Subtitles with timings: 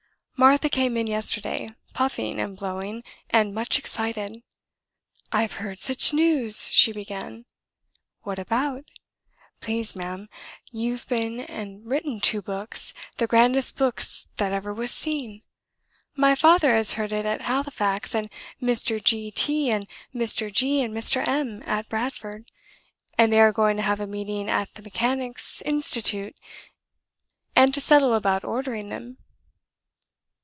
[0.41, 4.41] "Martha came in yesterday, puffing and blowing, and much excited.
[5.31, 7.45] 'I've heard sich news!' she began.
[8.23, 8.85] 'What about?'
[9.59, 10.29] 'Please, ma'am,
[10.71, 15.41] you've been and written two books the grandest books that ever was seen.
[16.15, 18.27] My father has heard it at Halifax, and
[18.59, 18.99] Mr.
[19.03, 20.51] G T and Mr.
[20.51, 21.23] G and Mr.
[21.27, 22.49] M at Bradford;
[23.15, 26.35] and they are going to have a meeting at the Mechanics' Institute,
[27.55, 29.19] and to settle about ordering them.'